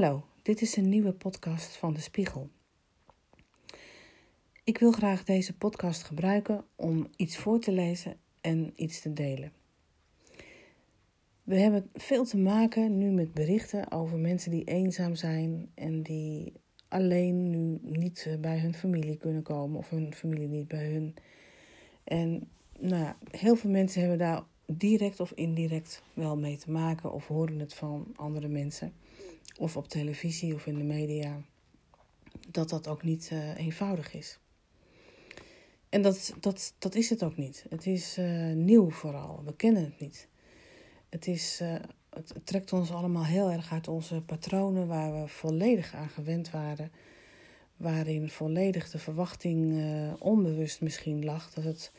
Hallo, 0.00 0.24
dit 0.42 0.60
is 0.60 0.76
een 0.76 0.88
nieuwe 0.88 1.12
podcast 1.12 1.76
van 1.76 1.94
De 1.94 2.00
Spiegel. 2.00 2.48
Ik 4.64 4.78
wil 4.78 4.92
graag 4.92 5.24
deze 5.24 5.56
podcast 5.56 6.02
gebruiken 6.02 6.64
om 6.76 7.08
iets 7.16 7.36
voor 7.36 7.60
te 7.60 7.72
lezen 7.72 8.16
en 8.40 8.72
iets 8.74 9.00
te 9.00 9.12
delen. 9.12 9.52
We 11.42 11.60
hebben 11.60 11.90
veel 11.94 12.24
te 12.24 12.38
maken 12.38 12.98
nu 12.98 13.10
met 13.10 13.34
berichten 13.34 13.90
over 13.90 14.18
mensen 14.18 14.50
die 14.50 14.64
eenzaam 14.64 15.14
zijn 15.14 15.70
en 15.74 16.02
die 16.02 16.52
alleen 16.88 17.50
nu 17.50 17.78
niet 17.82 18.36
bij 18.40 18.58
hun 18.58 18.74
familie 18.74 19.16
kunnen 19.16 19.42
komen 19.42 19.78
of 19.78 19.90
hun 19.90 20.14
familie 20.14 20.48
niet 20.48 20.68
bij 20.68 20.92
hun. 20.92 21.14
En 22.04 22.48
nou, 22.78 23.14
heel 23.30 23.56
veel 23.56 23.70
mensen 23.70 24.00
hebben 24.00 24.18
daar 24.18 24.42
direct 24.66 25.20
of 25.20 25.32
indirect 25.32 26.02
wel 26.14 26.36
mee 26.36 26.56
te 26.56 26.70
maken 26.70 27.12
of 27.12 27.26
horen 27.26 27.58
het 27.58 27.74
van 27.74 28.06
andere 28.16 28.48
mensen 28.48 28.92
of 29.56 29.76
op 29.76 29.88
televisie 29.88 30.54
of 30.54 30.66
in 30.66 30.78
de 30.78 30.84
media, 30.84 31.40
dat 32.48 32.68
dat 32.68 32.88
ook 32.88 33.02
niet 33.02 33.30
uh, 33.32 33.56
eenvoudig 33.56 34.14
is. 34.14 34.38
En 35.88 36.02
dat, 36.02 36.34
dat, 36.40 36.74
dat 36.78 36.94
is 36.94 37.10
het 37.10 37.22
ook 37.22 37.36
niet. 37.36 37.66
Het 37.70 37.86
is 37.86 38.18
uh, 38.18 38.52
nieuw 38.52 38.90
vooral. 38.90 39.42
We 39.44 39.54
kennen 39.56 39.84
het 39.84 40.00
niet. 40.00 40.28
Het, 41.08 41.26
is, 41.26 41.60
uh, 41.62 41.74
het 42.10 42.34
trekt 42.44 42.72
ons 42.72 42.90
allemaal 42.90 43.24
heel 43.24 43.50
erg 43.50 43.72
uit 43.72 43.88
onze 43.88 44.20
patronen 44.20 44.86
waar 44.86 45.20
we 45.20 45.28
volledig 45.28 45.94
aan 45.94 46.08
gewend 46.08 46.50
waren. 46.50 46.92
Waarin 47.76 48.30
volledig 48.30 48.90
de 48.90 48.98
verwachting 48.98 49.82
onbewust 50.18 50.80
misschien 50.80 51.24
lag 51.24 51.50
dat 51.50 51.64
het 51.64 51.92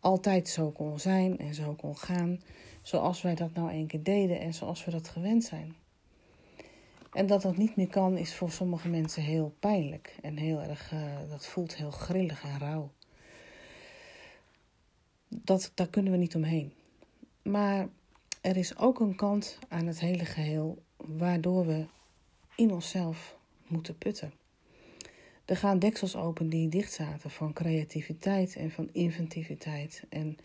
altijd 0.00 0.48
zo 0.48 0.70
kon 0.70 0.98
zijn 0.98 1.38
en 1.38 1.54
zo 1.54 1.74
kon 1.74 1.96
gaan. 1.96 2.40
Zoals 2.82 3.22
wij 3.22 3.34
dat 3.34 3.54
nou 3.54 3.72
een 3.72 3.86
keer 3.86 4.02
deden 4.02 4.40
en 4.40 4.54
zoals 4.54 4.84
we 4.84 4.90
dat 4.90 5.08
gewend 5.08 5.44
zijn. 5.44 5.74
En 7.16 7.26
dat 7.26 7.42
dat 7.42 7.56
niet 7.56 7.76
meer 7.76 7.88
kan, 7.88 8.16
is 8.16 8.34
voor 8.34 8.50
sommige 8.50 8.88
mensen 8.88 9.22
heel 9.22 9.54
pijnlijk. 9.58 10.16
En 10.22 10.36
heel 10.36 10.62
erg, 10.62 10.92
uh, 10.92 11.00
dat 11.30 11.46
voelt 11.46 11.76
heel 11.76 11.90
grillig 11.90 12.42
en 12.42 12.58
rauw. 12.58 12.90
Dat, 15.28 15.72
daar 15.74 15.88
kunnen 15.88 16.12
we 16.12 16.18
niet 16.18 16.34
omheen. 16.34 16.72
Maar 17.42 17.88
er 18.40 18.56
is 18.56 18.78
ook 18.78 19.00
een 19.00 19.16
kant 19.16 19.58
aan 19.68 19.86
het 19.86 20.00
hele 20.00 20.24
geheel 20.24 20.82
waardoor 20.96 21.66
we 21.66 21.86
in 22.56 22.72
onszelf 22.72 23.36
moeten 23.66 23.98
putten. 23.98 24.32
Er 25.44 25.56
gaan 25.56 25.78
deksels 25.78 26.16
open 26.16 26.48
die 26.48 26.68
dicht 26.68 26.92
zaten 26.92 27.30
van 27.30 27.52
creativiteit 27.52 28.56
en 28.56 28.70
van 28.70 28.88
inventiviteit. 28.92 30.04
En 30.08 30.36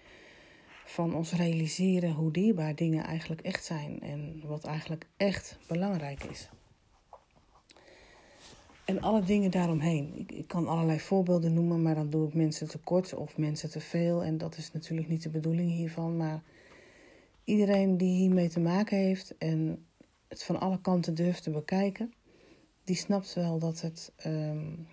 van 0.86 1.16
ons 1.16 1.34
realiseren 1.34 2.12
hoe 2.12 2.32
dierbaar 2.32 2.76
dingen 2.76 3.04
eigenlijk 3.04 3.42
echt 3.42 3.64
zijn 3.64 4.02
en 4.02 4.42
wat 4.46 4.66
eigenlijk 4.66 5.08
echt 5.18 5.58
belangrijk 5.68 6.24
is. 6.24 6.50
En 8.92 9.02
alle 9.02 9.24
dingen 9.24 9.52
daaromheen. 9.52 10.14
Ik, 10.16 10.32
ik, 10.32 10.48
kan 10.48 10.68
allerlei 10.68 11.00
voorbeelden 11.00 11.54
noemen, 11.54 11.82
maar 11.82 11.96
dan 11.96 12.10
doe 12.10 12.28
ik 12.28 12.34
mensen 12.34 12.68
tekort 12.68 13.14
of 13.14 13.38
mensen 13.38 13.70
te 13.70 13.80
veel. 13.80 14.24
En 14.24 14.38
dat 14.38 14.58
is 14.58 14.72
natuurlijk 14.72 15.08
niet 15.08 15.24
de 15.24 15.30
bedoeling 15.30 15.72
hiervan. 15.72 16.18
Maar 16.18 16.42
iedereen 17.44 17.98
die 17.98 18.16
hiermee 18.16 18.50
te 18.50 18.60
maken 18.60 18.98
heeft 18.98 19.38
en 19.38 19.86
het 20.28 20.44
van 20.44 20.60
alle 20.60 20.82
kanten 20.82 21.16
durft 21.16 21.44
te 21.44 21.50
bekijken, 21.50 22.14
die 22.84 22.96
snapt 22.96 23.34
wel 23.34 23.60
dat 23.60 23.82
het 23.82 24.12
um, 24.26 24.88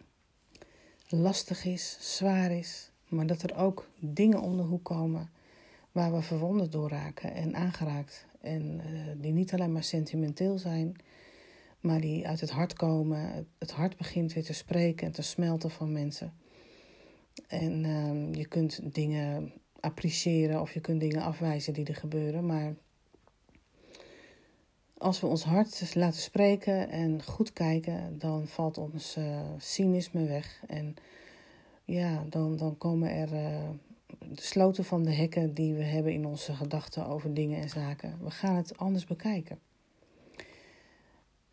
lastig 1.09 1.65
is, 1.65 1.97
zwaar 2.01 2.51
is. 2.51 2.91
Maar 3.09 3.27
dat 3.27 3.43
er 3.43 3.56
ook 3.56 3.89
dingen 3.99 4.41
om 4.41 4.56
de 4.56 4.62
hoek 4.62 4.84
komen 4.84 5.31
waar 5.93 6.12
we 6.12 6.22
verwonderd 6.22 6.72
door 6.72 6.89
raken 6.89 7.34
en 7.34 7.55
aangeraakt. 7.55 8.27
En 8.41 8.62
uh, 8.62 9.01
die 9.17 9.33
niet 9.33 9.53
alleen 9.53 9.72
maar 9.72 9.84
sentimenteel 9.84 10.59
zijn, 10.59 10.97
maar 11.81 12.00
die 12.00 12.28
uit 12.28 12.41
het 12.41 12.50
hart 12.50 12.72
komen. 12.72 13.47
Het 13.59 13.71
hart 13.71 13.97
begint 13.97 14.33
weer 14.33 14.44
te 14.44 14.53
spreken 14.53 15.06
en 15.06 15.12
te 15.12 15.22
smelten 15.22 15.71
van 15.71 15.93
mensen. 15.93 16.33
En 17.47 17.84
uh, 17.84 18.34
je 18.34 18.47
kunt 18.47 18.94
dingen 18.94 19.53
appreciëren 19.81 20.61
of 20.61 20.72
je 20.72 20.81
kunt 20.81 21.00
dingen 21.00 21.22
afwijzen 21.22 21.72
die 21.72 21.87
er 21.87 21.97
gebeuren. 21.97 22.47
Maar 22.47 22.75
als 24.99 25.21
we 25.21 25.27
ons 25.27 25.44
hart 25.44 25.94
laten 25.94 26.21
spreken 26.21 26.91
en 26.91 27.22
goed 27.22 27.53
kijken, 27.53 28.19
dan 28.19 28.47
valt 28.47 28.78
ons 28.78 29.16
uh, 29.16 29.41
cynisme 29.59 30.25
weg. 30.27 30.62
En 30.66 30.95
ja, 31.84 32.25
dan, 32.28 32.56
dan 32.56 32.78
komen 32.78 33.10
er 33.10 33.33
uh, 33.33 33.69
de 34.19 34.43
sloten 34.43 34.84
van 34.84 35.03
de 35.03 35.12
hekken 35.12 35.55
die 35.55 35.75
we 35.75 35.83
hebben 35.83 36.12
in 36.12 36.27
onze 36.27 36.55
gedachten 36.55 37.06
over 37.06 37.34
dingen 37.34 37.60
en 37.60 37.69
zaken. 37.69 38.19
We 38.22 38.31
gaan 38.31 38.56
het 38.56 38.78
anders 38.78 39.05
bekijken. 39.05 39.59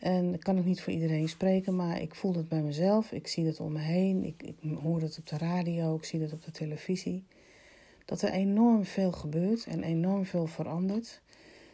En 0.05 0.33
ik 0.33 0.39
kan 0.39 0.55
het 0.55 0.65
niet 0.65 0.81
voor 0.81 0.93
iedereen 0.93 1.29
spreken, 1.29 1.75
maar 1.75 2.01
ik 2.01 2.15
voel 2.15 2.33
het 2.35 2.47
bij 2.47 2.61
mezelf. 2.61 3.11
Ik 3.11 3.27
zie 3.27 3.45
het 3.45 3.59
om 3.59 3.71
me 3.71 3.79
heen. 3.79 4.23
Ik, 4.23 4.43
ik 4.43 4.55
hoor 4.81 5.01
het 5.01 5.17
op 5.17 5.27
de 5.27 5.37
radio, 5.37 5.95
ik 5.95 6.03
zie 6.03 6.21
het 6.21 6.33
op 6.33 6.43
de 6.43 6.51
televisie. 6.51 7.23
Dat 8.05 8.21
er 8.21 8.31
enorm 8.31 8.85
veel 8.85 9.11
gebeurt 9.11 9.65
en 9.65 9.83
enorm 9.83 10.25
veel 10.25 10.47
verandert. 10.47 11.21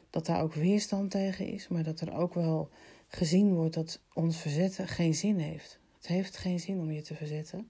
Dat 0.09 0.25
daar 0.25 0.42
ook 0.42 0.53
weerstand 0.53 1.12
tegen 1.12 1.47
is, 1.47 1.68
maar 1.68 1.84
dat 1.84 2.00
er 2.00 2.14
ook 2.14 2.34
wel 2.34 2.69
gezien 3.08 3.53
wordt 3.53 3.74
dat 3.74 4.02
ons 4.14 4.38
verzetten 4.38 4.88
geen 4.88 5.13
zin 5.13 5.38
heeft. 5.38 5.80
Het 5.98 6.08
heeft 6.08 6.38
geen 6.38 6.59
zin 6.59 6.80
om 6.80 6.92
je 6.92 7.02
te 7.02 7.16
verzetten. 7.16 7.69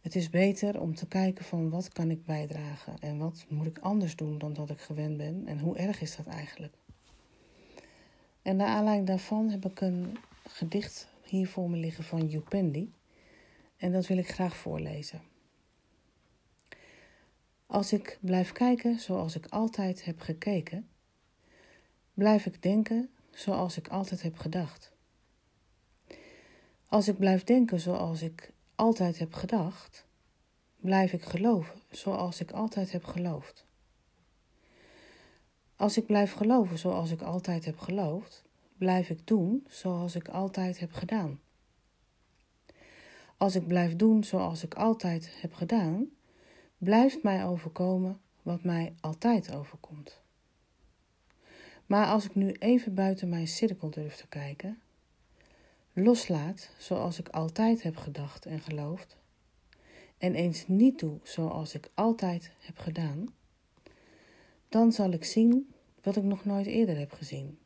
Het 0.00 0.14
is 0.14 0.30
beter 0.30 0.80
om 0.80 0.94
te 0.94 1.06
kijken 1.06 1.44
van 1.44 1.70
wat 1.70 1.88
kan 1.88 2.10
ik 2.10 2.24
bijdragen 2.24 2.98
en 3.00 3.18
wat 3.18 3.44
moet 3.48 3.66
ik 3.66 3.78
anders 3.78 4.16
doen 4.16 4.38
dan 4.38 4.52
dat 4.52 4.70
ik 4.70 4.80
gewend 4.80 5.16
ben 5.16 5.42
en 5.46 5.58
hoe 5.58 5.76
erg 5.76 6.00
is 6.00 6.16
dat 6.16 6.26
eigenlijk. 6.26 6.74
En 8.50 8.56
naar 8.56 8.68
aanleiding 8.68 9.06
daarvan 9.06 9.48
heb 9.48 9.64
ik 9.64 9.80
een 9.80 10.16
gedicht 10.48 11.08
hier 11.24 11.48
voor 11.48 11.70
me 11.70 11.76
liggen 11.76 12.04
van 12.04 12.26
Jupendi. 12.26 12.92
En 13.76 13.92
dat 13.92 14.06
wil 14.06 14.16
ik 14.16 14.28
graag 14.28 14.56
voorlezen. 14.56 15.22
Als 17.66 17.92
ik 17.92 18.18
blijf 18.20 18.52
kijken 18.52 18.98
zoals 18.98 19.36
ik 19.36 19.46
altijd 19.46 20.04
heb 20.04 20.20
gekeken, 20.20 20.88
blijf 22.14 22.46
ik 22.46 22.62
denken 22.62 23.10
zoals 23.30 23.76
ik 23.76 23.88
altijd 23.88 24.22
heb 24.22 24.38
gedacht. 24.38 24.92
Als 26.88 27.08
ik 27.08 27.18
blijf 27.18 27.44
denken 27.44 27.80
zoals 27.80 28.22
ik 28.22 28.52
altijd 28.74 29.18
heb 29.18 29.32
gedacht, 29.32 30.06
blijf 30.76 31.12
ik 31.12 31.22
geloven 31.22 31.80
zoals 31.90 32.40
ik 32.40 32.50
altijd 32.50 32.92
heb 32.92 33.04
geloofd. 33.04 33.66
Als 35.80 35.96
ik 35.96 36.06
blijf 36.06 36.32
geloven 36.32 36.78
zoals 36.78 37.10
ik 37.10 37.22
altijd 37.22 37.64
heb 37.64 37.78
geloofd, 37.78 38.44
blijf 38.78 39.10
ik 39.10 39.26
doen 39.26 39.66
zoals 39.68 40.14
ik 40.14 40.28
altijd 40.28 40.78
heb 40.78 40.92
gedaan. 40.92 41.40
Als 43.36 43.54
ik 43.54 43.66
blijf 43.66 43.96
doen 43.96 44.24
zoals 44.24 44.64
ik 44.64 44.74
altijd 44.74 45.30
heb 45.40 45.52
gedaan, 45.52 46.06
blijft 46.78 47.22
mij 47.22 47.44
overkomen 47.44 48.20
wat 48.42 48.62
mij 48.62 48.94
altijd 49.00 49.54
overkomt. 49.54 50.20
Maar 51.86 52.06
als 52.06 52.24
ik 52.24 52.34
nu 52.34 52.52
even 52.52 52.94
buiten 52.94 53.28
mijn 53.28 53.48
cirkel 53.48 53.90
durf 53.90 54.16
te 54.16 54.26
kijken, 54.28 54.80
loslaat 55.92 56.70
zoals 56.78 57.18
ik 57.18 57.28
altijd 57.28 57.82
heb 57.82 57.96
gedacht 57.96 58.46
en 58.46 58.60
geloofd, 58.60 59.16
en 60.18 60.34
eens 60.34 60.68
niet 60.68 60.98
doe 60.98 61.18
zoals 61.22 61.74
ik 61.74 61.90
altijd 61.94 62.50
heb 62.58 62.78
gedaan, 62.78 63.38
dan 64.70 64.92
zal 64.92 65.10
ik 65.10 65.24
zien 65.24 65.74
wat 66.02 66.16
ik 66.16 66.22
nog 66.22 66.44
nooit 66.44 66.66
eerder 66.66 66.98
heb 66.98 67.12
gezien. 67.12 67.58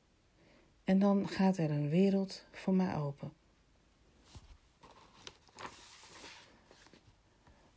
En 0.85 0.99
dan 0.99 1.29
gaat 1.29 1.57
er 1.57 1.71
een 1.71 1.89
wereld 1.89 2.45
voor 2.53 2.75
mij 2.75 2.97
open. 2.97 3.33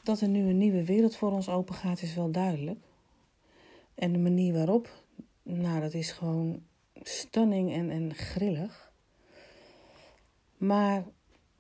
Dat 0.04 0.22
er 0.22 0.28
nu 0.28 0.50
een 0.50 0.58
nieuwe 0.58 0.86
wereld 0.86 1.16
voor 1.16 1.32
ons 1.32 1.50
open 1.50 1.76
gaat, 1.76 2.02
is 2.02 2.14
wel 2.14 2.32
duidelijk. 2.32 2.80
En 3.96 4.12
de 4.12 4.20
manier 4.20 4.54
waarop, 4.54 5.04
nou, 5.44 5.82
dat 5.82 5.94
is 5.94 6.12
gewoon 6.12 6.64
stunning 7.02 7.74
en, 7.74 7.90
en 7.90 8.16
grillig. 8.16 8.92
Maar 10.58 11.06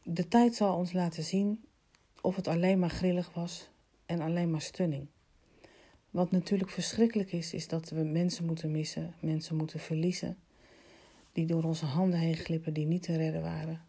de 0.03 0.27
tijd 0.27 0.55
zal 0.55 0.75
ons 0.75 0.93
laten 0.93 1.23
zien 1.23 1.65
of 2.21 2.35
het 2.35 2.47
alleen 2.47 2.79
maar 2.79 2.89
grillig 2.89 3.33
was 3.33 3.69
en 4.05 4.21
alleen 4.21 4.51
maar 4.51 4.61
stunning. 4.61 5.07
Wat 6.17 6.31
natuurlijk 6.31 6.69
verschrikkelijk 6.69 7.31
is, 7.31 7.53
is 7.53 7.67
dat 7.67 7.89
we 7.89 8.03
mensen 8.03 8.45
moeten 8.45 8.71
missen, 8.71 9.13
mensen 9.19 9.55
moeten 9.55 9.79
verliezen, 9.79 10.37
die 11.31 11.45
door 11.45 11.63
onze 11.63 11.85
handen 11.85 12.19
heen 12.19 12.35
glippen, 12.35 12.73
die 12.73 12.85
niet 12.85 13.03
te 13.03 13.15
redden 13.15 13.41
waren. 13.41 13.81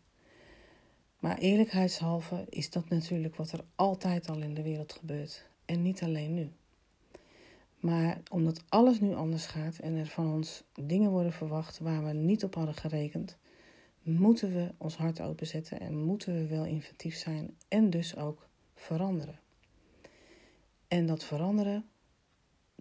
Maar 1.18 1.38
eerlijkheidshalve 1.38 2.44
is 2.48 2.70
dat 2.70 2.88
natuurlijk 2.88 3.36
wat 3.36 3.52
er 3.52 3.64
altijd 3.74 4.28
al 4.28 4.40
in 4.40 4.54
de 4.54 4.62
wereld 4.62 4.92
gebeurt 4.92 5.48
en 5.64 5.82
niet 5.82 6.02
alleen 6.02 6.34
nu. 6.34 6.50
Maar 7.78 8.20
omdat 8.30 8.64
alles 8.68 9.00
nu 9.00 9.14
anders 9.14 9.46
gaat 9.46 9.78
en 9.78 9.94
er 9.94 10.06
van 10.06 10.32
ons 10.32 10.64
dingen 10.80 11.10
worden 11.10 11.32
verwacht 11.32 11.78
waar 11.78 12.04
we 12.04 12.12
niet 12.12 12.44
op 12.44 12.54
hadden 12.54 12.74
gerekend, 12.74 13.36
moeten 14.02 14.54
we 14.54 14.74
ons 14.78 14.96
hart 14.96 15.20
openzetten 15.20 15.80
en 15.80 16.04
moeten 16.04 16.34
we 16.34 16.46
wel 16.46 16.64
inventief 16.64 17.16
zijn 17.16 17.56
en 17.68 17.90
dus 17.90 18.16
ook 18.16 18.48
veranderen. 18.74 19.38
En 20.88 21.06
dat 21.06 21.24
veranderen 21.24 21.84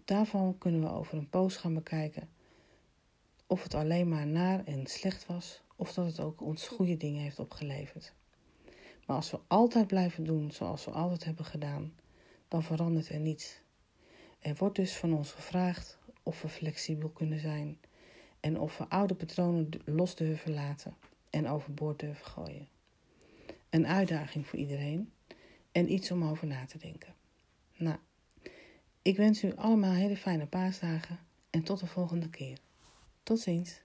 Daarvan 0.05 0.57
kunnen 0.57 0.81
we 0.81 0.89
over 0.89 1.17
een 1.17 1.29
poos 1.29 1.55
gaan 1.55 1.73
bekijken 1.73 2.29
of 3.47 3.63
het 3.63 3.73
alleen 3.73 4.09
maar 4.09 4.27
naar 4.27 4.63
en 4.65 4.87
slecht 4.87 5.25
was 5.25 5.61
of 5.75 5.93
dat 5.93 6.05
het 6.05 6.19
ook 6.19 6.41
ons 6.41 6.67
goede 6.67 6.97
dingen 6.97 7.21
heeft 7.21 7.39
opgeleverd. 7.39 8.13
Maar 9.05 9.15
als 9.15 9.31
we 9.31 9.39
altijd 9.47 9.87
blijven 9.87 10.23
doen 10.23 10.51
zoals 10.51 10.85
we 10.85 10.91
altijd 10.91 11.23
hebben 11.23 11.45
gedaan, 11.45 11.93
dan 12.47 12.63
verandert 12.63 13.09
er 13.09 13.19
niets. 13.19 13.61
Er 14.39 14.55
wordt 14.55 14.75
dus 14.75 14.95
van 14.95 15.13
ons 15.13 15.31
gevraagd 15.31 15.97
of 16.23 16.41
we 16.41 16.47
flexibel 16.47 17.09
kunnen 17.09 17.39
zijn 17.39 17.79
en 18.39 18.59
of 18.59 18.77
we 18.77 18.89
oude 18.89 19.15
patronen 19.15 19.69
los 19.85 20.15
durven 20.15 20.53
laten 20.53 20.95
en 21.29 21.47
overboord 21.47 21.99
durven 21.99 22.25
gooien. 22.25 22.67
Een 23.69 23.87
uitdaging 23.87 24.47
voor 24.47 24.59
iedereen 24.59 25.11
en 25.71 25.91
iets 25.91 26.11
om 26.11 26.23
over 26.23 26.47
na 26.47 26.65
te 26.65 26.77
denken. 26.77 27.13
Nou, 27.75 27.97
ik 29.07 29.17
wens 29.17 29.43
u 29.43 29.55
allemaal 29.55 29.93
hele 29.93 30.17
fijne 30.17 30.45
paasdagen 30.45 31.19
en 31.49 31.63
tot 31.63 31.79
de 31.79 31.85
volgende 31.85 32.29
keer. 32.29 32.57
Tot 33.23 33.39
ziens. 33.39 33.81